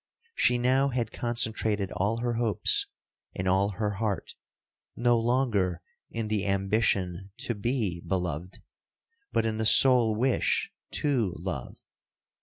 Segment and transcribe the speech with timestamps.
[0.33, 2.87] She now had concentrated all her hopes,
[3.35, 4.33] and all her heart,
[4.95, 8.63] no longer in the ambition to be beloved,
[9.31, 11.75] but in the sole wish to love.